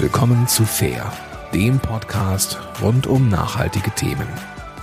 [0.00, 1.12] Willkommen zu Fair,
[1.52, 4.28] dem Podcast rund um nachhaltige Themen.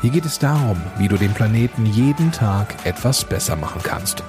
[0.01, 4.23] Hier geht es darum, wie du den Planeten jeden Tag etwas besser machen kannst.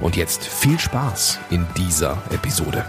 [0.00, 2.84] Und jetzt viel Spaß in dieser Episode.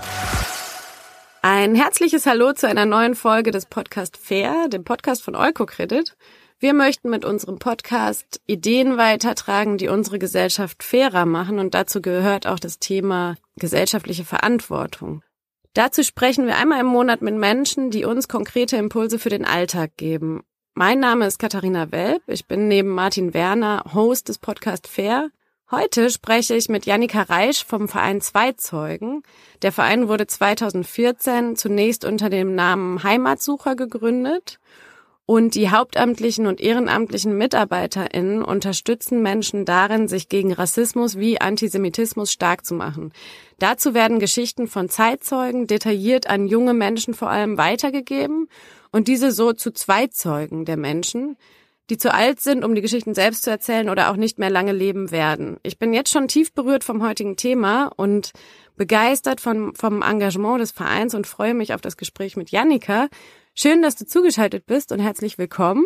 [1.43, 6.17] Ein herzliches Hallo zu einer neuen Folge des Podcast Fair, dem Podcast von Eukocredit.
[6.57, 12.47] Wir möchten mit unserem Podcast Ideen weitertragen, die unsere Gesellschaft fairer machen und dazu gehört
[12.47, 15.21] auch das Thema gesellschaftliche Verantwortung.
[15.73, 19.97] Dazu sprechen wir einmal im Monat mit Menschen, die uns konkrete Impulse für den Alltag
[19.97, 20.43] geben.
[20.75, 22.21] Mein Name ist Katharina Welp.
[22.27, 25.31] Ich bin neben Martin Werner Host des Podcast Fair.
[25.71, 29.23] Heute spreche ich mit Jannika Reisch vom Verein Zweizeugen.
[29.63, 34.59] Der Verein wurde 2014 zunächst unter dem Namen Heimatsucher gegründet
[35.25, 42.65] und die hauptamtlichen und ehrenamtlichen MitarbeiterInnen unterstützen Menschen darin, sich gegen Rassismus wie Antisemitismus stark
[42.65, 43.13] zu machen.
[43.57, 48.49] Dazu werden Geschichten von Zeitzeugen detailliert an junge Menschen vor allem weitergegeben
[48.91, 51.37] und diese so zu Zweizeugen der Menschen,
[51.89, 54.71] die zu alt sind, um die Geschichten selbst zu erzählen oder auch nicht mehr lange
[54.73, 55.57] leben werden.
[55.63, 58.31] Ich bin jetzt schon tief berührt vom heutigen Thema und
[58.75, 63.07] begeistert von, vom Engagement des Vereins und freue mich auf das Gespräch mit Jannika
[63.55, 65.85] Schön, dass du zugeschaltet bist und herzlich willkommen.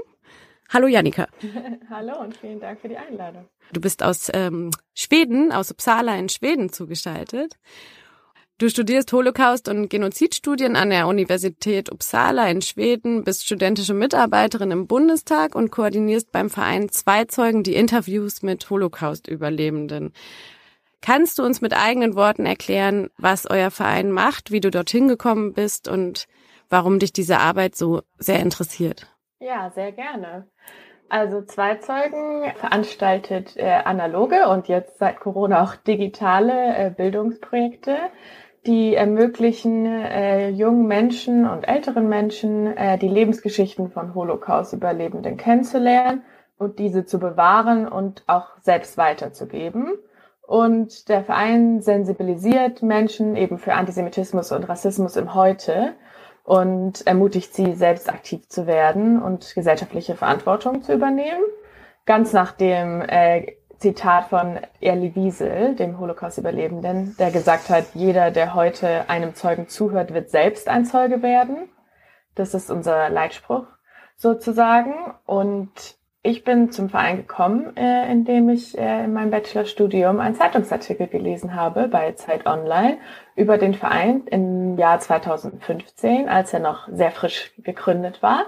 [0.69, 1.27] Hallo Janika.
[1.89, 3.49] Hallo und vielen Dank für die Einladung.
[3.73, 7.57] Du bist aus ähm, Schweden, aus Uppsala in Schweden zugeschaltet.
[8.57, 14.87] Du studierst Holocaust- und Genozidstudien an der Universität Uppsala in Schweden, bist studentische Mitarbeiterin im
[14.87, 20.13] Bundestag und koordinierst beim Verein Zweizeugen die Interviews mit Holocaust-Überlebenden.
[21.01, 25.53] Kannst du uns mit eigenen Worten erklären, was euer Verein macht, wie du dorthin gekommen
[25.53, 26.27] bist und
[26.69, 29.07] warum dich diese Arbeit so sehr interessiert.
[29.39, 30.47] Ja, sehr gerne.
[31.09, 37.95] Also zwei Zeugen veranstaltet äh, analoge und jetzt seit Corona auch digitale äh, Bildungsprojekte,
[38.65, 46.23] die ermöglichen äh, jungen Menschen und älteren Menschen äh, die Lebensgeschichten von Holocaust-Überlebenden kennenzulernen
[46.57, 49.93] und diese zu bewahren und auch selbst weiterzugeben.
[50.41, 55.93] Und der Verein sensibilisiert Menschen eben für Antisemitismus und Rassismus im Heute
[56.47, 61.43] und ermutigt sie, selbst aktiv zu werden und gesellschaftliche Verantwortung zu übernehmen.
[62.05, 68.53] Ganz nach dem äh, Zitat von Elie Wiesel, dem Holocaust-Überlebenden, der gesagt hat, jeder, der
[68.53, 71.67] heute einem Zeugen zuhört, wird selbst ein Zeuge werden.
[72.35, 73.65] Das ist unser Leitspruch
[74.15, 74.93] sozusagen.
[75.25, 75.96] Und
[76.27, 81.55] ich bin zum Verein gekommen, äh, indem ich äh, in meinem Bachelorstudium einen Zeitungsartikel gelesen
[81.55, 82.97] habe bei Zeit Online
[83.35, 88.45] über den Verein im Jahr 2015, als er noch sehr frisch gegründet war.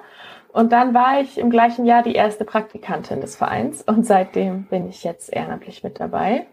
[0.51, 4.89] Und dann war ich im gleichen Jahr die erste Praktikantin des Vereins und seitdem bin
[4.89, 6.47] ich jetzt ehrenamtlich mit dabei.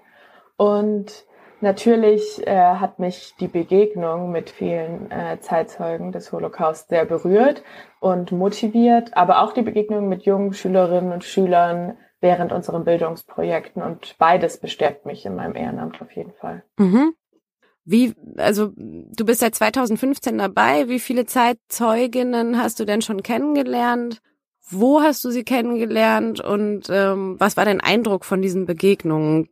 [0.57, 1.25] Und
[1.61, 7.63] Natürlich äh, hat mich die Begegnung mit vielen äh, Zeitzeugen des Holocaust sehr berührt
[7.99, 14.17] und motiviert, aber auch die Begegnung mit jungen Schülerinnen und Schülern während unseren Bildungsprojekten und
[14.19, 16.63] beides bestärkt mich in meinem Ehrenamt auf jeden Fall.
[16.79, 17.15] Mhm.
[17.85, 20.89] Wie, also du bist seit 2015 dabei.
[20.89, 24.21] Wie viele Zeitzeuginnen hast du denn schon kennengelernt?
[24.69, 29.49] Wo hast du sie kennengelernt und ähm, was war dein Eindruck von diesen Begegnungen?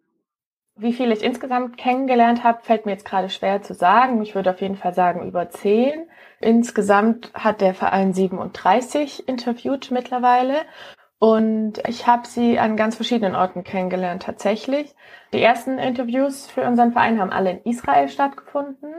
[0.76, 4.20] Wie viel ich insgesamt kennengelernt habe, fällt mir jetzt gerade schwer zu sagen.
[4.22, 6.08] Ich würde auf jeden Fall sagen über zehn.
[6.40, 10.56] Insgesamt hat der Verein 37 interviewt mittlerweile.
[11.20, 14.96] Und ich habe sie an ganz verschiedenen Orten kennengelernt tatsächlich.
[15.32, 18.92] Die ersten Interviews für unseren Verein haben alle in Israel stattgefunden.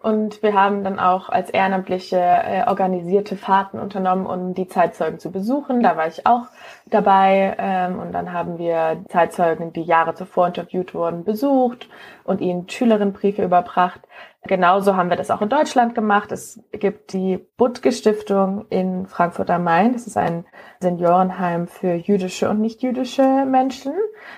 [0.00, 5.30] Und wir haben dann auch als Ehrenamtliche äh, organisierte Fahrten unternommen, um die Zeitzeugen zu
[5.30, 5.82] besuchen.
[5.82, 6.46] Da war ich auch
[6.90, 7.54] dabei.
[7.58, 11.88] Ähm, und dann haben wir Zeitzeugen, die Jahre zuvor interviewt wurden, besucht
[12.24, 14.00] und ihnen Schülerinnenbriefe überbracht.
[14.44, 16.32] Genauso haben wir das auch in Deutschland gemacht.
[16.32, 19.92] Es gibt die Butke Stiftung in Frankfurt am Main.
[19.92, 20.46] Das ist ein
[20.80, 23.92] Seniorenheim für jüdische und nicht-jüdische Menschen.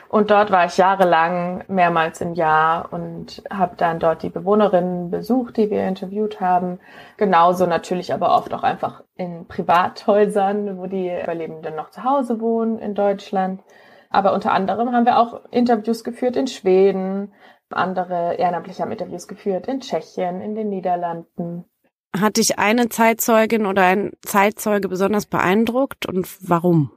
[0.09, 5.59] Und dort war ich jahrelang mehrmals im Jahr und habe dann dort die Bewohnerinnen besucht,
[5.59, 6.81] die wir interviewt haben.
[7.17, 12.79] Genauso natürlich aber oft auch einfach in Privathäusern, wo die Überlebenden noch zu Hause wohnen
[12.79, 13.61] in Deutschland.
[14.09, 17.31] Aber unter anderem haben wir auch Interviews geführt in Schweden,
[17.71, 21.67] andere Ehrenamtliche haben Interviews geführt in Tschechien, in den Niederlanden.
[22.19, 26.91] Hat dich eine Zeitzeugin oder ein Zeitzeuge besonders beeindruckt und warum?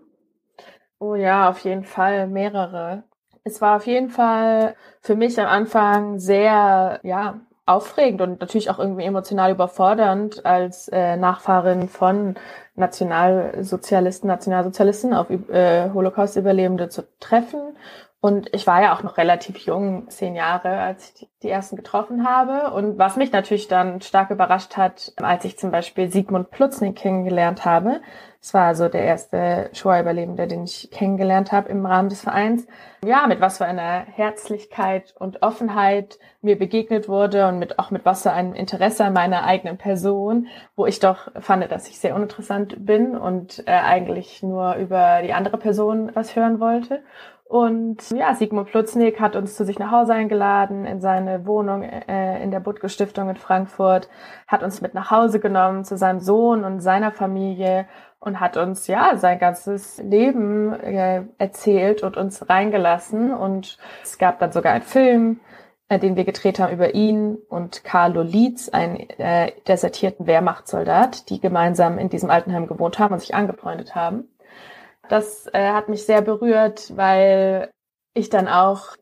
[0.99, 3.03] Oh ja, auf jeden Fall mehrere.
[3.43, 8.79] Es war auf jeden Fall für mich am Anfang sehr, ja, aufregend und natürlich auch
[8.79, 12.35] irgendwie emotional überfordernd als äh, Nachfahrin von
[12.75, 17.77] Nationalsozialisten, Nationalsozialisten auf äh, Holocaust-Überlebende zu treffen
[18.23, 22.25] Und ich war ja auch noch relativ jung, zehn Jahre, als ich die ersten getroffen
[22.25, 22.73] habe.
[22.73, 27.65] Und was mich natürlich dann stark überrascht hat, als ich zum Beispiel Sigmund Plutznik kennengelernt
[27.65, 27.99] habe.
[28.39, 32.65] Es war also der erste Shoah-Überlebende, den ich kennengelernt habe im Rahmen des Vereins.
[33.03, 38.05] Ja, mit was für einer Herzlichkeit und Offenheit mir begegnet wurde und mit auch mit
[38.05, 40.47] was für einem Interesse an meiner eigenen Person,
[40.77, 45.33] wo ich doch fand, dass ich sehr uninteressant bin und äh, eigentlich nur über die
[45.33, 47.03] andere Person was hören wollte.
[47.53, 52.41] Und ja, Sigmund Plutznik hat uns zu sich nach Hause eingeladen, in seine Wohnung äh,
[52.41, 54.09] in der Butke Stiftung in Frankfurt,
[54.47, 57.85] hat uns mit nach Hause genommen zu seinem Sohn und seiner Familie
[58.19, 63.31] und hat uns ja sein ganzes Leben äh, erzählt und uns reingelassen.
[63.31, 65.39] Und es gab dann sogar einen Film,
[65.89, 71.39] äh, den wir gedreht haben über ihn und Carlo Lietz, einen äh, desertierten Wehrmachtssoldat, die
[71.39, 74.32] gemeinsam in diesem Altenheim gewohnt haben und sich angefreundet haben.
[75.09, 77.69] Das äh, hat mich sehr berührt, weil
[78.13, 78.95] ich dann auch,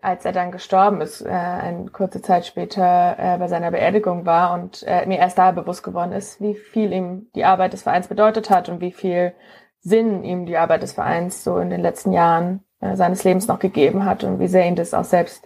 [0.00, 4.54] als er dann gestorben ist, äh, eine kurze Zeit später äh, bei seiner Beerdigung war
[4.54, 8.08] und äh, mir erst da bewusst geworden ist, wie viel ihm die Arbeit des Vereins
[8.08, 9.34] bedeutet hat und wie viel
[9.80, 13.58] Sinn ihm die Arbeit des Vereins so in den letzten Jahren äh, seines Lebens noch
[13.58, 15.44] gegeben hat und wie sehr ihn das auch selbst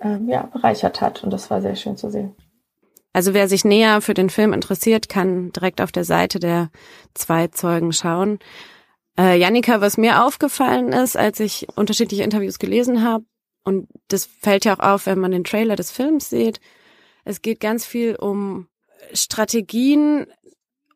[0.00, 1.22] äh, ja, bereichert hat.
[1.22, 2.34] Und das war sehr schön zu sehen.
[3.12, 6.70] Also wer sich näher für den Film interessiert, kann direkt auf der Seite der
[7.14, 8.38] zwei Zeugen schauen.
[9.18, 13.24] Äh, Janika, was mir aufgefallen ist, als ich unterschiedliche Interviews gelesen habe,
[13.64, 16.60] und das fällt ja auch auf, wenn man den Trailer des Films sieht,
[17.24, 18.68] es geht ganz viel um
[19.12, 20.26] Strategien,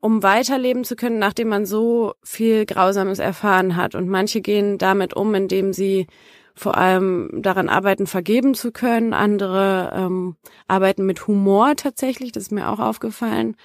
[0.01, 3.95] um weiterleben zu können, nachdem man so viel Grausames erfahren hat.
[3.95, 6.07] Und manche gehen damit um, indem sie
[6.55, 9.15] vor allem daran arbeiten, vergeben zu können.
[9.15, 10.37] Andere ähm,
[10.69, 13.57] arbeiten mit Humor tatsächlich, das ist mir auch aufgefallen.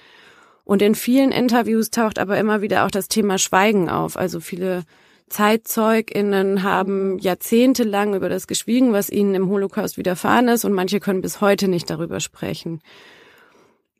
[0.68, 4.18] Und in vielen Interviews taucht aber immer wieder auch das Thema Schweigen auf.
[4.18, 4.84] Also viele
[5.30, 11.22] ZeitzeugInnen haben jahrzehntelang über das geschwiegen, was ihnen im Holocaust widerfahren ist und manche können
[11.22, 12.82] bis heute nicht darüber sprechen.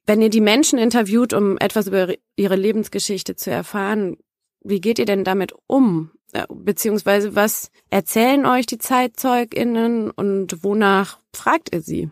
[0.05, 4.19] Wenn ihr die Menschen interviewt, um etwas über ihre Lebensgeschichte zu erfahren,
[4.63, 6.11] wie geht ihr denn damit um?
[6.35, 12.11] Äh, beziehungsweise was erzählen euch die ZeitzeugInnen und wonach fragt ihr sie?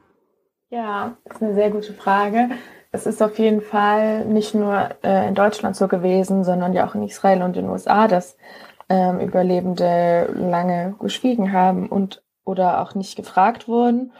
[0.70, 2.48] Ja, das ist eine sehr gute Frage.
[2.96, 6.94] Es ist auf jeden Fall nicht nur äh, in Deutschland so gewesen, sondern ja auch
[6.94, 8.38] in Israel und den USA, dass
[8.88, 14.12] ähm, Überlebende lange geschwiegen haben und oder auch nicht gefragt wurden.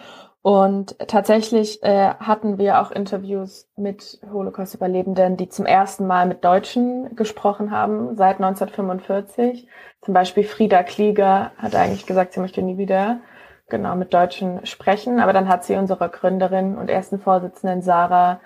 [0.43, 7.17] Und tatsächlich äh, hatten wir auch Interviews mit Holocaust-Überlebenden, die zum ersten Mal mit Deutschen
[7.17, 9.67] gesprochen haben seit 1945.
[10.03, 13.21] Zum Beispiel Frieda Klieger hat eigentlich gesagt, sie möchte nie wieder
[13.69, 15.19] genau mit Deutschen sprechen.
[15.19, 18.41] Aber dann hat sie unsere Gründerin und ersten Vorsitzenden Sarah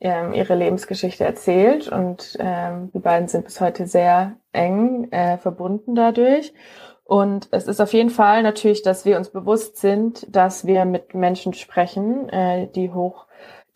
[0.00, 5.94] ähm, ihre Lebensgeschichte erzählt und ähm, die beiden sind bis heute sehr eng äh, verbunden
[5.94, 6.52] dadurch.
[7.04, 11.14] Und es ist auf jeden Fall natürlich, dass wir uns bewusst sind, dass wir mit
[11.14, 13.26] Menschen sprechen, äh, die hoch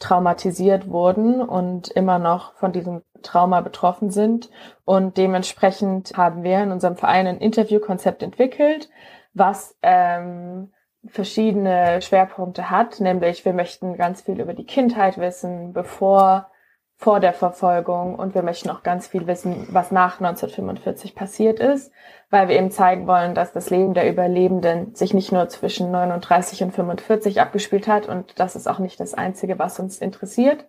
[0.01, 4.51] traumatisiert wurden und immer noch von diesem Trauma betroffen sind.
[4.85, 8.91] Und dementsprechend haben wir in unserem Verein ein Interviewkonzept entwickelt,
[9.33, 10.73] was ähm,
[11.07, 16.51] verschiedene Schwerpunkte hat, nämlich wir möchten ganz viel über die Kindheit wissen, bevor
[17.01, 21.91] vor der Verfolgung und wir möchten auch ganz viel wissen, was nach 1945 passiert ist,
[22.29, 26.63] weil wir eben zeigen wollen, dass das Leben der Überlebenden sich nicht nur zwischen 39
[26.63, 30.67] und 45 abgespielt hat und das ist auch nicht das Einzige, was uns interessiert,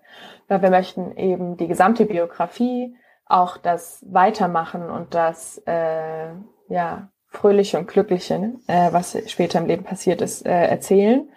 [0.48, 2.95] weil wir möchten eben die gesamte Biografie,
[3.26, 6.30] auch das Weitermachen und das äh,
[6.69, 11.30] ja Fröhliche und Glückliche, ne, äh, was später im Leben passiert ist, äh, erzählen.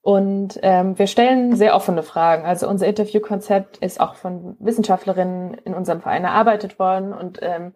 [0.00, 2.46] Und ähm, wir stellen sehr offene Fragen.
[2.46, 7.12] Also unser Interviewkonzept ist auch von Wissenschaftlerinnen in unserem Verein erarbeitet worden.
[7.12, 7.74] Und ähm,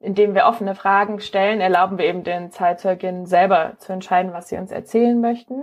[0.00, 4.56] indem wir offene Fragen stellen, erlauben wir eben den Zeitzeuginnen selber zu entscheiden, was sie
[4.56, 5.62] uns erzählen möchten.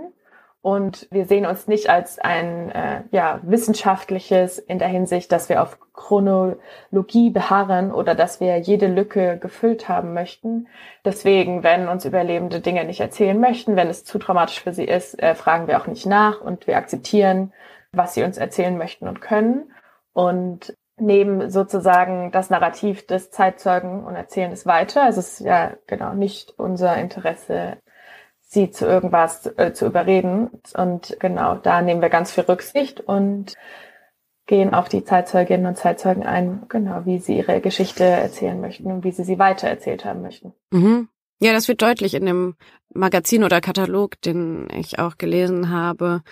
[0.68, 5.62] Und wir sehen uns nicht als ein äh, ja, wissenschaftliches in der Hinsicht, dass wir
[5.62, 10.68] auf Chronologie beharren oder dass wir jede Lücke gefüllt haben möchten.
[11.06, 15.18] Deswegen, wenn uns Überlebende Dinge nicht erzählen möchten, wenn es zu traumatisch für sie ist,
[15.22, 17.54] äh, fragen wir auch nicht nach und wir akzeptieren,
[17.92, 19.72] was sie uns erzählen möchten und können.
[20.12, 25.04] Und nehmen sozusagen das Narrativ des Zeitzeugen und erzählen es weiter.
[25.04, 27.78] Also es ist ja genau nicht unser Interesse,
[28.48, 30.50] sie zu irgendwas äh, zu überreden.
[30.74, 33.54] Und genau, da nehmen wir ganz viel Rücksicht und
[34.46, 39.04] gehen auf die Zeitzeuginnen und Zeitzeugen ein, genau, wie sie ihre Geschichte erzählen möchten und
[39.04, 40.54] wie sie sie weitererzählt haben möchten.
[40.70, 41.08] Mhm.
[41.40, 42.56] Ja, das wird deutlich in dem
[42.92, 46.22] Magazin oder Katalog, den ich auch gelesen habe.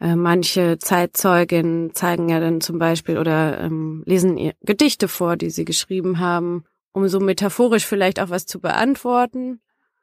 [0.00, 5.50] Äh, manche Zeitzeuginnen zeigen ja dann zum Beispiel oder ähm, lesen ihr Gedichte vor, die
[5.50, 9.60] sie geschrieben haben, um so metaphorisch vielleicht auch was zu beantworten.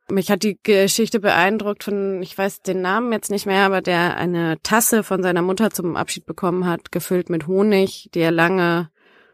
[0.10, 4.18] Mich hat die Geschichte beeindruckt von, ich weiß den Namen jetzt nicht mehr, aber der
[4.18, 8.90] eine Tasse von seiner Mutter zum Abschied bekommen hat, gefüllt mit Honig, die er lange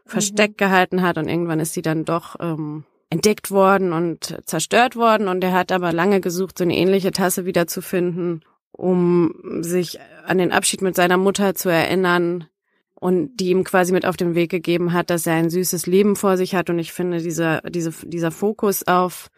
[0.06, 0.64] versteckt mhm.
[0.64, 5.44] gehalten hat und irgendwann ist sie dann doch ähm, entdeckt worden und zerstört worden und
[5.44, 10.80] er hat aber lange gesucht, so eine ähnliche Tasse wiederzufinden, um sich an den Abschied
[10.80, 12.46] mit seiner Mutter zu erinnern
[12.94, 16.16] und die ihm quasi mit auf den Weg gegeben hat, dass er ein süßes Leben
[16.16, 19.28] vor sich hat und ich finde dieser diese, dieser Fokus auf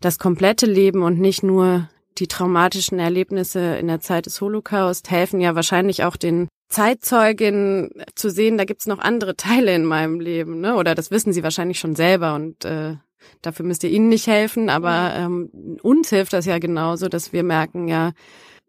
[0.00, 1.88] das komplette Leben und nicht nur
[2.18, 8.30] die traumatischen Erlebnisse in der Zeit des Holocaust helfen ja wahrscheinlich auch den Zeitzeuginnen zu
[8.30, 10.76] sehen, da gibt's noch andere Teile in meinem Leben, ne?
[10.76, 12.96] Oder das wissen sie wahrscheinlich schon selber und äh,
[13.42, 17.42] dafür müsst ihr ihnen nicht helfen, aber ähm, uns hilft das ja genauso, dass wir
[17.42, 18.12] merken, ja,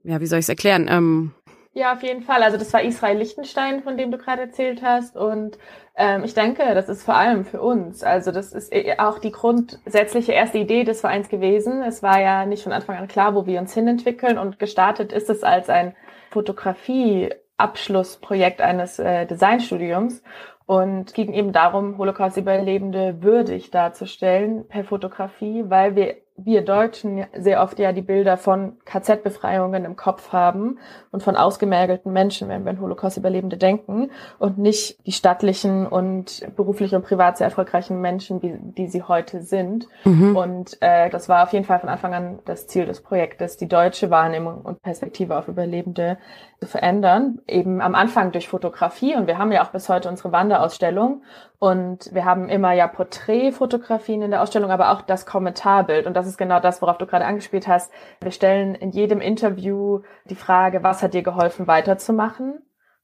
[0.03, 0.88] ja, wie soll ich es erklären?
[0.89, 1.31] Ähm,
[1.73, 2.41] ja, auf jeden Fall.
[2.41, 5.15] Also das war Israel Lichtenstein, von dem du gerade erzählt hast.
[5.15, 5.59] Und
[5.95, 8.01] ähm, ich denke, das ist vor allem für uns.
[8.03, 11.83] Also das ist äh, auch die grundsätzliche erste Idee des Vereins gewesen.
[11.83, 14.39] Es war ja nicht von Anfang an klar, wo wir uns hinentwickeln.
[14.39, 15.95] Und gestartet ist es als ein
[16.31, 20.23] Fotografie-Abschlussprojekt eines äh, Designstudiums.
[20.65, 27.79] Und ging eben darum, Holocaust-Überlebende würdig darzustellen per Fotografie, weil wir wir Deutschen sehr oft
[27.79, 30.79] ja die Bilder von KZ-Befreiungen im Kopf haben
[31.12, 36.96] und von ausgemergelten Menschen, wenn wir an Holocaust-Überlebende denken und nicht die stattlichen und beruflich
[36.96, 39.88] und privat sehr erfolgreichen Menschen, die, die sie heute sind.
[40.05, 40.36] Mhm.
[40.36, 43.67] Und äh, das war auf jeden Fall von Anfang an das Ziel des Projektes, die
[43.67, 46.17] deutsche Wahrnehmung und Perspektive auf Überlebende
[46.60, 50.31] zu verändern, eben am Anfang durch Fotografie und wir haben ja auch bis heute unsere
[50.31, 51.22] Wanderausstellung
[51.60, 56.08] und wir haben immer ja Porträtfotografien in der Ausstellung, aber auch das Kommentarbild.
[56.08, 57.91] Und das ist genau das, worauf du gerade angespielt hast.
[58.21, 62.62] Wir stellen in jedem Interview die Frage, was hat dir geholfen, weiterzumachen?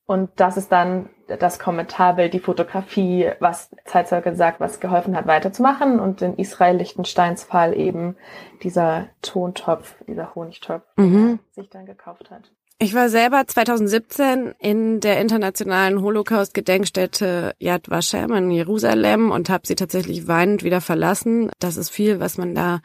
[0.08, 6.00] Und das ist dann das Kommentarbild, die Fotografie, was Zeitzeuge sagt, was geholfen hat, weiterzumachen.
[6.00, 8.16] Und in Israel Lichtensteins Fall eben
[8.62, 11.40] dieser Tontopf, dieser Honigtopf, mhm.
[11.56, 12.52] der sich dann gekauft hat.
[12.78, 19.76] Ich war selber 2017 in der internationalen Holocaust-Gedenkstätte Yad Vashem in Jerusalem und habe sie
[19.76, 21.50] tatsächlich weinend wieder verlassen.
[21.60, 22.82] Das ist viel, was man da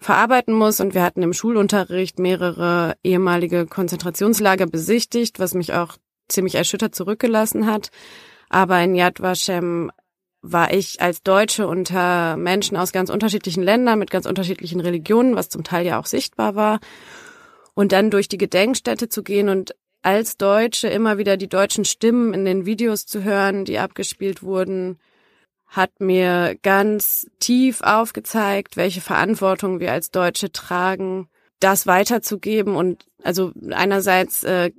[0.00, 0.80] verarbeiten muss.
[0.80, 7.66] Und wir hatten im Schulunterricht mehrere ehemalige Konzentrationslager besichtigt, was mich auch ziemlich erschüttert zurückgelassen
[7.66, 7.90] hat.
[8.48, 9.92] Aber in Yad Vashem
[10.42, 15.48] war ich als Deutsche unter Menschen aus ganz unterschiedlichen Ländern mit ganz unterschiedlichen Religionen, was
[15.48, 16.80] zum Teil ja auch sichtbar war.
[17.78, 22.34] Und dann durch die Gedenkstätte zu gehen und als Deutsche immer wieder die deutschen Stimmen
[22.34, 24.98] in den Videos zu hören, die abgespielt wurden,
[25.68, 31.28] hat mir ganz tief aufgezeigt, welche Verantwortung wir als Deutsche tragen,
[31.60, 34.72] das weiterzugeben und also einerseits äh,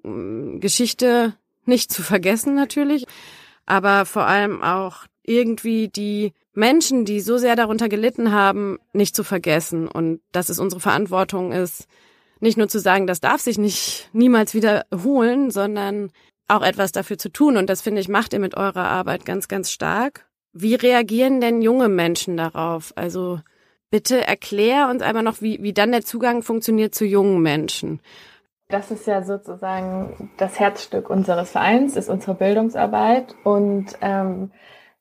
[0.59, 3.05] Geschichte nicht zu vergessen natürlich,
[3.65, 9.23] aber vor allem auch irgendwie die Menschen, die so sehr darunter gelitten haben, nicht zu
[9.23, 9.87] vergessen.
[9.87, 11.87] Und dass es unsere Verantwortung ist,
[12.39, 16.11] nicht nur zu sagen, das darf sich nicht niemals wiederholen, sondern
[16.47, 17.57] auch etwas dafür zu tun.
[17.57, 20.25] Und das finde ich, macht ihr mit eurer Arbeit ganz, ganz stark.
[20.51, 22.91] Wie reagieren denn junge Menschen darauf?
[22.95, 23.39] Also
[23.91, 28.01] bitte erklär uns einmal noch, wie, wie dann der Zugang funktioniert zu jungen Menschen.
[28.69, 33.35] Das ist ja sozusagen das Herzstück unseres Vereins, ist unsere Bildungsarbeit.
[33.43, 34.51] Und ähm,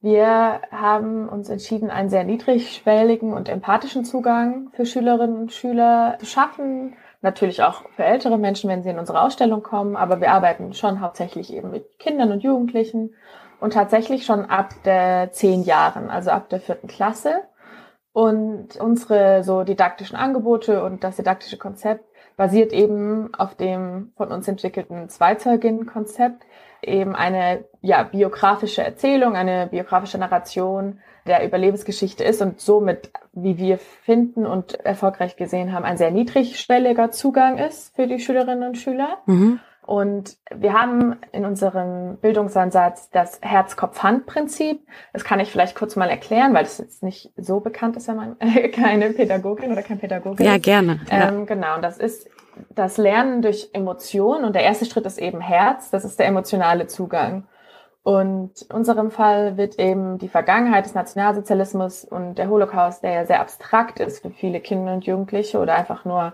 [0.01, 6.27] wir haben uns entschieden, einen sehr niedrigschwelligen und empathischen Zugang für Schülerinnen und Schüler zu
[6.27, 10.73] schaffen Natürlich auch für ältere Menschen, wenn sie in unsere Ausstellung kommen, aber wir arbeiten
[10.73, 13.15] schon hauptsächlich eben mit Kindern und Jugendlichen
[13.61, 17.43] und tatsächlich schon ab der zehn Jahren, also ab der vierten Klasse.
[18.13, 22.05] Und unsere so didaktischen Angebote und das didaktische Konzept
[22.37, 26.45] basiert eben auf dem von uns entwickelten Zweizeuginnen-Konzept,
[26.83, 33.79] eben eine ja, biografische Erzählung, eine biografische Narration der Überlebensgeschichte ist und somit, wie wir
[33.79, 39.19] finden und erfolgreich gesehen haben, ein sehr niedrigschwelliger Zugang ist für die Schülerinnen und Schüler.
[39.27, 39.61] Mhm.
[39.89, 44.87] Und wir haben in unserem Bildungsansatz das Herz-Kopf-Hand-Prinzip.
[45.15, 48.17] Das kann ich vielleicht kurz mal erklären, weil das jetzt nicht so bekannt ist, wenn
[48.17, 48.37] man
[48.73, 50.65] keine Pädagogin oder kein Pädagoge ja, ist.
[50.65, 51.01] Gerne.
[51.11, 52.29] Ja, ähm, Genau, und das ist
[52.69, 54.45] das Lernen durch Emotionen.
[54.45, 55.91] Und der erste Schritt ist eben Herz.
[55.91, 57.45] Das ist der emotionale Zugang.
[58.09, 63.27] Und in unserem Fall wird eben die Vergangenheit des Nationalsozialismus und der Holocaust, der ja
[63.27, 66.33] sehr abstrakt ist für viele Kinder und Jugendliche oder einfach nur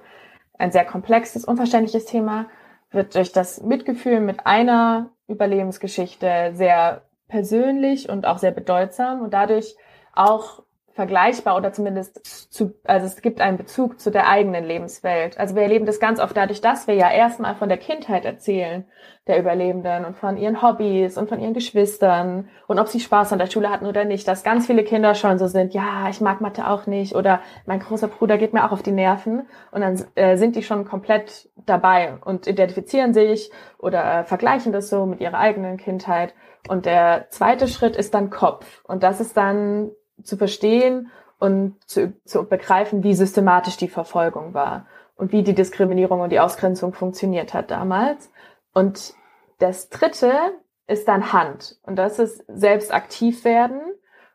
[0.57, 2.47] ein sehr komplexes, unverständliches Thema,
[2.93, 9.75] wird durch das Mitgefühl mit einer Überlebensgeschichte sehr persönlich und auch sehr bedeutsam und dadurch
[10.12, 10.62] auch
[10.95, 15.39] vergleichbar oder zumindest zu, also es gibt einen Bezug zu der eigenen Lebenswelt.
[15.39, 18.85] Also wir erleben das ganz oft dadurch, dass wir ja erstmal von der Kindheit erzählen
[19.27, 23.39] der Überlebenden und von ihren Hobbys und von ihren Geschwistern und ob sie Spaß an
[23.39, 26.41] der Schule hatten oder nicht, dass ganz viele Kinder schon so sind, ja, ich mag
[26.41, 30.01] Mathe auch nicht oder mein großer Bruder geht mir auch auf die Nerven und dann
[30.15, 35.21] äh, sind die schon komplett dabei und identifizieren sich oder äh, vergleichen das so mit
[35.21, 36.35] ihrer eigenen Kindheit.
[36.69, 39.91] Und der zweite Schritt ist dann Kopf und das ist dann
[40.23, 46.21] zu verstehen und zu, zu begreifen, wie systematisch die Verfolgung war und wie die Diskriminierung
[46.21, 48.30] und die Ausgrenzung funktioniert hat damals.
[48.73, 49.14] Und
[49.59, 50.33] das dritte
[50.87, 51.78] ist dann Hand.
[51.83, 53.80] Und das ist selbst aktiv werden.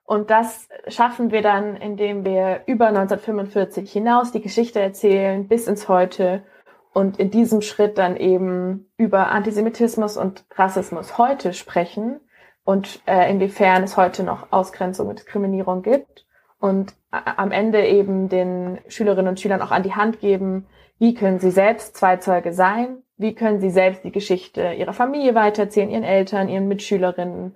[0.04, 5.88] Und das schaffen wir dann, indem wir über 1945 hinaus die Geschichte erzählen, bis ins
[5.88, 6.44] Heute.
[6.92, 12.20] Und in diesem Schritt dann eben über Antisemitismus und Rassismus heute sprechen
[12.64, 16.26] und äh, inwiefern es heute noch Ausgrenzung und Diskriminierung gibt.
[16.60, 20.68] Und am Ende eben den Schülerinnen und Schülern auch an die Hand geben,
[21.00, 25.90] wie können sie selbst Zweizeuge sein, wie können sie selbst die Geschichte ihrer Familie weitererzählen,
[25.90, 27.56] ihren Eltern, ihren Mitschülerinnen.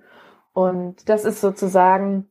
[0.54, 2.30] Und das ist sozusagen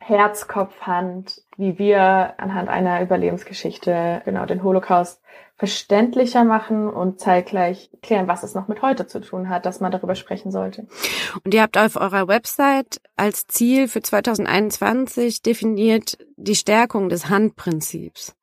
[0.00, 5.22] Herz, Kopf, Hand, wie wir anhand einer Überlebensgeschichte genau den Holocaust
[5.56, 9.92] verständlicher machen und zeitgleich klären, was es noch mit heute zu tun hat, dass man
[9.92, 10.86] darüber sprechen sollte.
[11.44, 18.34] Und ihr habt auf eurer Website als Ziel für 2021 definiert die Stärkung des Handprinzips.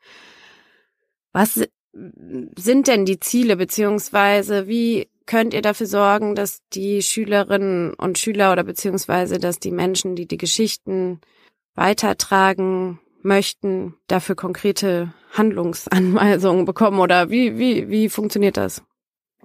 [1.33, 1.59] Was
[1.91, 8.51] sind denn die Ziele, beziehungsweise wie könnt ihr dafür sorgen, dass die Schülerinnen und Schüler
[8.51, 11.19] oder beziehungsweise dass die Menschen, die die Geschichten
[11.77, 16.99] weitertragen möchten, dafür konkrete Handlungsanweisungen bekommen?
[16.99, 18.83] Oder wie, wie, wie funktioniert das?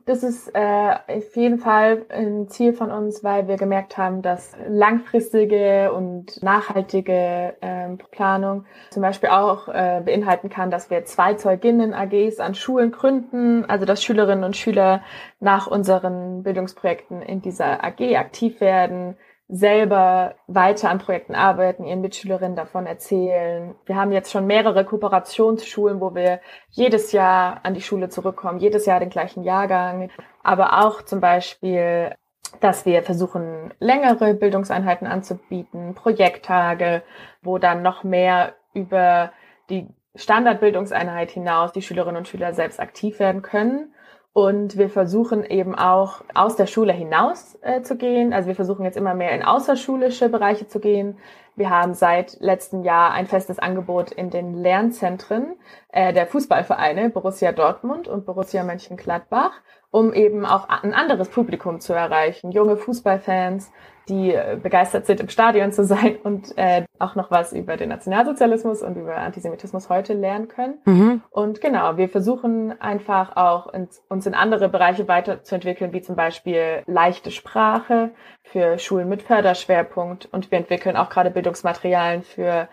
[0.04, 4.52] Das ist äh, auf jeden Fall ein Ziel von uns, weil wir gemerkt haben, dass
[4.68, 12.40] langfristige und nachhaltige äh, Planung zum Beispiel auch äh, beinhalten kann, dass wir zwei Zeuginnen-AGs
[12.40, 15.02] an Schulen gründen, also dass Schülerinnen und Schüler
[15.38, 19.16] nach unseren Bildungsprojekten in dieser AG aktiv werden,
[19.54, 23.74] selber weiter an Projekten arbeiten, ihren Mitschülerinnen davon erzählen.
[23.84, 26.40] Wir haben jetzt schon mehrere Kooperationsschulen, wo wir
[26.70, 30.08] jedes Jahr an die Schule zurückkommen, jedes Jahr den gleichen Jahrgang,
[30.42, 32.14] aber auch zum Beispiel,
[32.60, 37.02] dass wir versuchen, längere Bildungseinheiten anzubieten, Projekttage,
[37.42, 39.32] wo dann noch mehr über
[39.68, 43.92] die Standardbildungseinheit hinaus die Schülerinnen und Schüler selbst aktiv werden können.
[44.34, 48.32] Und wir versuchen eben auch aus der Schule hinaus äh, zu gehen.
[48.32, 51.18] Also wir versuchen jetzt immer mehr in außerschulische Bereiche zu gehen.
[51.54, 55.56] Wir haben seit letztem Jahr ein festes Angebot in den Lernzentren
[55.88, 59.52] äh, der Fußballvereine Borussia Dortmund und Borussia Mönchengladbach,
[59.90, 62.52] um eben auch ein anderes Publikum zu erreichen.
[62.52, 63.70] Junge Fußballfans,
[64.08, 67.90] die äh, begeistert sind, im Stadion zu sein und äh, auch noch was über den
[67.90, 70.78] Nationalsozialismus und über Antisemitismus heute lernen können.
[70.86, 71.22] Mhm.
[71.30, 76.82] Und genau, wir versuchen einfach auch ins, uns in andere Bereiche weiterzuentwickeln, wie zum Beispiel
[76.86, 78.12] leichte Sprache
[78.52, 80.28] für Schulen mit Förderschwerpunkt.
[80.30, 82.68] Und wir entwickeln auch gerade Bildungsmaterialien für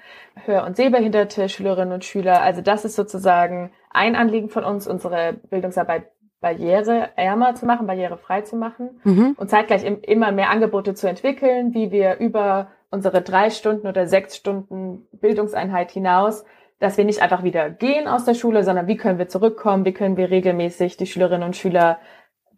[0.45, 2.41] hör- und sehbehinderte Schülerinnen und Schüler.
[2.41, 6.03] Also das ist sozusagen ein Anliegen von uns, unsere Bildungsarbeit
[6.41, 9.35] barriereärmer zu machen, barrierefrei zu machen mhm.
[9.37, 14.35] und zeitgleich immer mehr Angebote zu entwickeln, wie wir über unsere drei Stunden oder sechs
[14.35, 16.45] Stunden Bildungseinheit hinaus,
[16.79, 19.93] dass wir nicht einfach wieder gehen aus der Schule, sondern wie können wir zurückkommen, wie
[19.93, 21.99] können wir regelmäßig die Schülerinnen und Schüler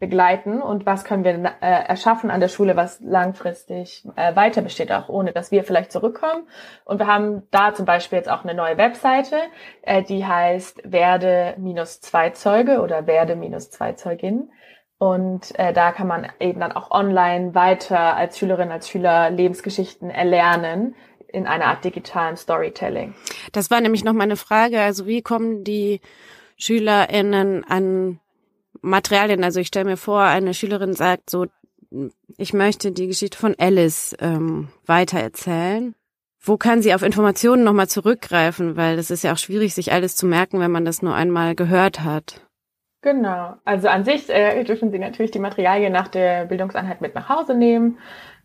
[0.02, 4.90] begleiten und was können wir äh, erschaffen an der Schule, was langfristig äh, weiter besteht,
[4.90, 6.48] auch ohne dass wir vielleicht zurückkommen.
[6.84, 9.36] Und wir haben da zum Beispiel jetzt auch eine neue Webseite,
[9.82, 14.50] äh, die heißt Werde-Zweizeuge oder Werde-Zweizeugin.
[14.98, 20.10] Und äh, da kann man eben dann auch online weiter als Schülerin, als Schüler Lebensgeschichten
[20.10, 20.96] erlernen
[21.28, 23.14] in einer Art digitalen Storytelling.
[23.52, 24.80] Das war nämlich noch meine Frage.
[24.80, 26.00] Also wie kommen die
[26.56, 28.18] SchülerInnen an
[28.82, 29.44] Materialien.
[29.44, 31.46] Also ich stelle mir vor, eine Schülerin sagt so,
[32.36, 35.94] ich möchte die Geschichte von Alice ähm, weitererzählen.
[36.40, 38.76] Wo kann sie auf Informationen nochmal zurückgreifen?
[38.76, 41.54] Weil das ist ja auch schwierig, sich alles zu merken, wenn man das nur einmal
[41.54, 42.40] gehört hat.
[43.02, 43.54] Genau.
[43.64, 47.54] Also an sich äh, dürfen Sie natürlich die Materialien nach der Bildungseinheit mit nach Hause
[47.54, 47.98] nehmen.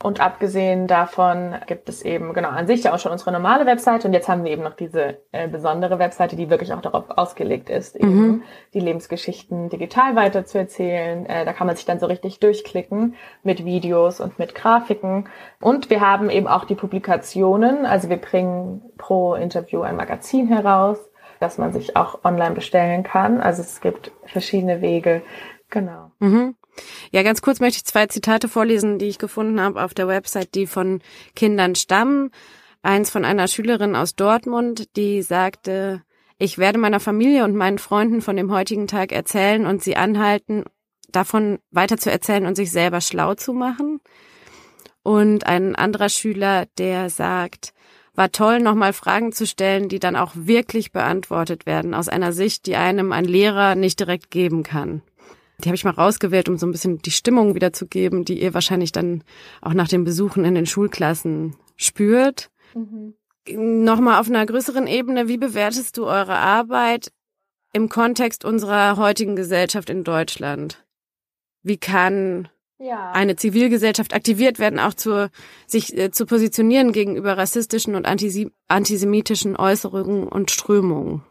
[0.03, 4.07] Und abgesehen davon gibt es eben, genau, an sich ja auch schon unsere normale Webseite
[4.07, 7.69] und jetzt haben wir eben noch diese äh, besondere Webseite, die wirklich auch darauf ausgelegt
[7.69, 8.43] ist, eben mhm.
[8.75, 11.25] die Lebensgeschichten digital weiterzuerzählen.
[11.25, 15.29] Äh, da kann man sich dann so richtig durchklicken mit Videos und mit Grafiken.
[15.61, 20.99] Und wir haben eben auch die Publikationen, also wir bringen pro Interview ein Magazin heraus,
[21.39, 23.39] das man sich auch online bestellen kann.
[23.39, 25.21] Also es gibt verschiedene Wege.
[25.69, 26.11] Genau.
[26.19, 26.55] Mhm.
[27.11, 30.53] Ja, ganz kurz möchte ich zwei Zitate vorlesen, die ich gefunden habe auf der Website,
[30.55, 31.01] die von
[31.35, 32.31] Kindern stammen.
[32.81, 36.03] Eins von einer Schülerin aus Dortmund, die sagte,
[36.37, 40.65] ich werde meiner Familie und meinen Freunden von dem heutigen Tag erzählen und sie anhalten,
[41.09, 43.99] davon weiter zu erzählen und sich selber schlau zu machen.
[45.01, 47.73] Und ein anderer Schüler, der sagt,
[48.17, 52.65] war toll, nochmal Fragen zu stellen, die dann auch wirklich beantwortet werden, aus einer Sicht,
[52.65, 55.03] die einem ein Lehrer nicht direkt geben kann.
[55.59, 58.91] Die habe ich mal rausgewählt, um so ein bisschen die Stimmung wiederzugeben, die ihr wahrscheinlich
[58.91, 59.23] dann
[59.61, 62.49] auch nach den Besuchen in den Schulklassen spürt.
[62.73, 63.13] Mhm.
[63.85, 67.11] Nochmal auf einer größeren Ebene, wie bewertest du eure Arbeit
[67.71, 70.83] im Kontext unserer heutigen Gesellschaft in Deutschland?
[71.61, 73.11] Wie kann ja.
[73.11, 75.29] eine Zivilgesellschaft aktiviert werden, auch zu,
[75.65, 81.23] sich äh, zu positionieren gegenüber rassistischen und antisemitischen Äußerungen und Strömungen?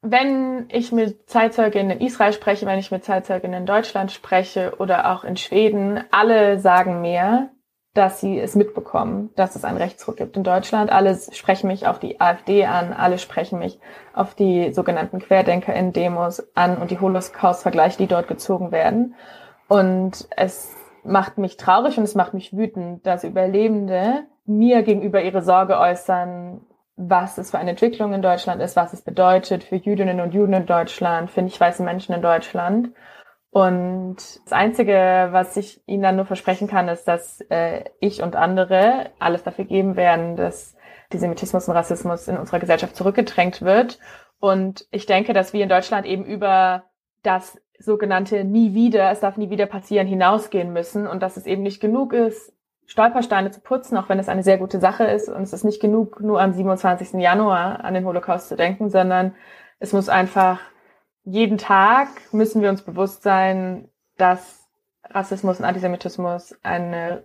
[0.00, 5.12] Wenn ich mit Zeitzeuginnen in Israel spreche, wenn ich mit Zeitzeuginnen in Deutschland spreche oder
[5.12, 7.50] auch in Schweden, alle sagen mir,
[7.94, 10.92] dass sie es mitbekommen, dass es einen Rechtsruck gibt in Deutschland.
[10.92, 13.80] Alle sprechen mich auf die AfD an, alle sprechen mich
[14.12, 19.16] auf die sogenannten Querdenker in Demos an und die Holocaust-Vergleiche, die dort gezogen werden.
[19.66, 25.42] Und es macht mich traurig und es macht mich wütend, dass Überlebende mir gegenüber ihre
[25.42, 26.60] Sorge äußern,
[26.96, 30.54] was es für eine Entwicklung in Deutschland ist, was es bedeutet für Jüdinnen und Juden
[30.54, 32.90] in Deutschland, für nicht weiße Menschen in Deutschland.
[33.50, 38.36] Und das Einzige, was ich Ihnen dann nur versprechen kann, ist, dass äh, ich und
[38.36, 43.98] andere alles dafür geben werden, dass Antisemitismus und Rassismus in unserer Gesellschaft zurückgedrängt wird.
[44.40, 46.84] Und ich denke, dass wir in Deutschland eben über
[47.22, 51.62] das sogenannte nie wieder, es darf nie wieder passieren, hinausgehen müssen und dass es eben
[51.62, 52.52] nicht genug ist,
[52.86, 55.80] Stolpersteine zu putzen, auch wenn es eine sehr gute Sache ist und es ist nicht
[55.80, 57.20] genug, nur am 27.
[57.20, 59.34] Januar an den Holocaust zu denken, sondern
[59.78, 60.60] es muss einfach
[61.24, 64.66] jeden Tag müssen wir uns bewusst sein, dass
[65.04, 67.24] Rassismus und Antisemitismus eine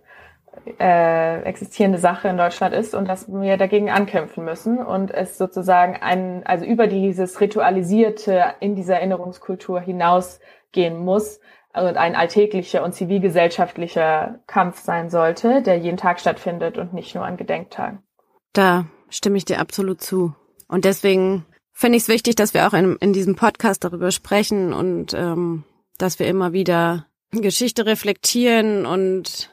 [0.78, 5.96] äh, existierende Sache in Deutschland ist und dass wir dagegen ankämpfen müssen und es sozusagen
[6.00, 11.40] ein, also über dieses Ritualisierte in dieser Erinnerungskultur hinausgehen muss
[11.74, 17.24] und ein alltäglicher und zivilgesellschaftlicher Kampf sein sollte, der jeden Tag stattfindet und nicht nur
[17.24, 17.98] an Gedenktagen.
[18.52, 20.34] Da stimme ich dir absolut zu.
[20.68, 24.72] Und deswegen finde ich es wichtig, dass wir auch in, in diesem Podcast darüber sprechen
[24.72, 25.64] und ähm,
[25.98, 29.50] dass wir immer wieder Geschichte reflektieren und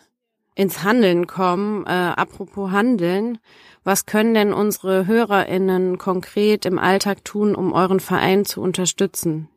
[0.62, 1.86] ins Handeln kommen.
[1.88, 3.39] Äh, apropos Handeln,
[3.84, 9.50] was können denn unsere HörerInnen konkret im Alltag tun, um euren Verein zu unterstützen?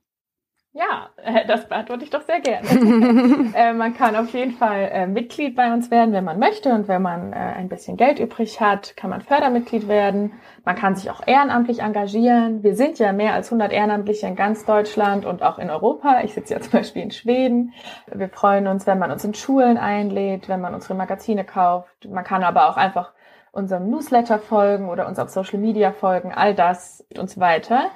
[0.76, 2.66] Ja, äh, das beantworte ich doch sehr gerne.
[3.54, 6.74] äh, man kann auf jeden Fall äh, Mitglied bei uns werden, wenn man möchte.
[6.74, 10.32] Und wenn man äh, ein bisschen Geld übrig hat, kann man Fördermitglied werden.
[10.64, 12.64] Man kann sich auch ehrenamtlich engagieren.
[12.64, 16.22] Wir sind ja mehr als 100 Ehrenamtliche in ganz Deutschland und auch in Europa.
[16.24, 17.72] Ich sitze ja zum Beispiel in Schweden.
[18.12, 22.08] Wir freuen uns, wenn man uns in Schulen einlädt, wenn man unsere Magazine kauft.
[22.08, 23.12] Man kann aber auch einfach
[23.52, 26.32] unserem Newsletter folgen oder uns auf Social Media folgen.
[26.34, 27.92] All das und so weiter.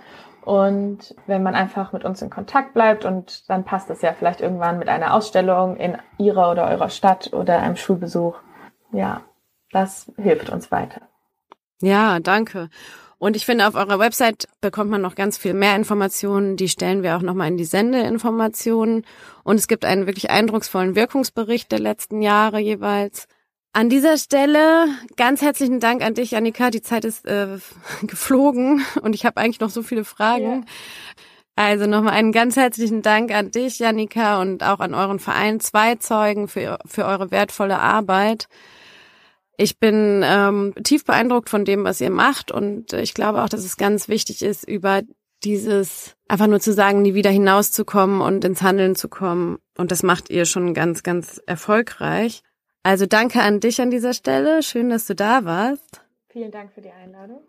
[0.49, 4.41] Und wenn man einfach mit uns in Kontakt bleibt und dann passt es ja vielleicht
[4.41, 8.35] irgendwann mit einer Ausstellung in ihrer oder eurer Stadt oder einem Schulbesuch.
[8.91, 9.21] Ja,
[9.73, 11.03] das hilft uns weiter.
[11.83, 12.71] Ja, danke.
[13.19, 16.57] Und ich finde, auf eurer Website bekommt man noch ganz viel mehr Informationen.
[16.57, 19.05] Die stellen wir auch nochmal in die Sendeinformationen.
[19.45, 23.29] Und es gibt einen wirklich eindrucksvollen Wirkungsbericht der letzten Jahre jeweils.
[23.73, 26.71] An dieser Stelle ganz herzlichen Dank an dich, Annika.
[26.71, 27.59] Die Zeit ist äh,
[28.03, 30.65] geflogen und ich habe eigentlich noch so viele Fragen.
[30.67, 30.73] Ja.
[31.55, 35.97] Also nochmal einen ganz herzlichen Dank an dich, Janika, und auch an euren Verein Zwei
[35.97, 38.47] Zeugen für, für eure wertvolle Arbeit.
[39.57, 43.65] Ich bin ähm, tief beeindruckt von dem, was ihr macht und ich glaube auch, dass
[43.65, 45.03] es ganz wichtig ist, über
[45.43, 49.59] dieses einfach nur zu sagen, nie wieder hinauszukommen und ins Handeln zu kommen.
[49.77, 52.43] Und das macht ihr schon ganz, ganz erfolgreich.
[52.89, 54.63] Also danke an dich an dieser Stelle.
[54.63, 56.01] Schön, dass du da warst.
[56.31, 57.41] Vielen Dank für die Einladung.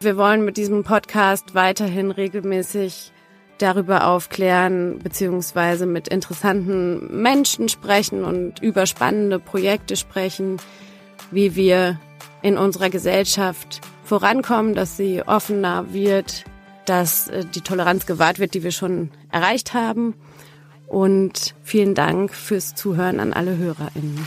[0.00, 3.12] Wir wollen mit diesem Podcast weiterhin regelmäßig
[3.58, 10.56] darüber aufklären, beziehungsweise mit interessanten Menschen sprechen und über spannende Projekte sprechen,
[11.30, 12.00] wie wir
[12.42, 16.42] in unserer Gesellschaft vorankommen, dass sie offener wird,
[16.86, 20.16] dass äh, die Toleranz gewahrt wird, die wir schon erreicht haben
[20.90, 24.26] und vielen Dank fürs Zuhören an alle HörerInnen.